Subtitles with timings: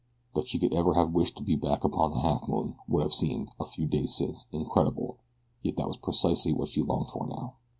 [0.33, 3.51] That she could ever have wished to be back upon the Halfmoon would have seemed,
[3.59, 5.19] a few days since, incredible;
[5.61, 7.53] yet that was precisely what she longed for now.